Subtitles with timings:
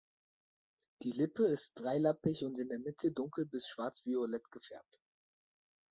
[1.03, 4.99] Die Lippe ist dreilappig und in der Mitte dunkel- bis schwarzviolett gefärbt.